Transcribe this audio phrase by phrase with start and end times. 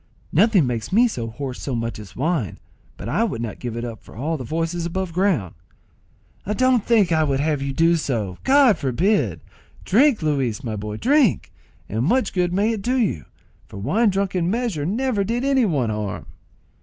[0.33, 2.57] "Nothing makes me so hoarse so much as wine,
[2.97, 5.53] but I would not give it up for all the voices above ground."
[6.55, 9.41] "Don't think I would have you do so; God forbid!
[9.85, 11.51] Drink, Luis my boy, drink;
[11.87, 13.25] and much good may it do you,
[13.67, 16.25] for wine drunk in measure never did any one harm."